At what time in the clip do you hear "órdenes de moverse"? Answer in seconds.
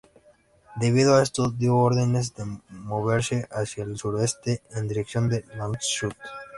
1.77-3.47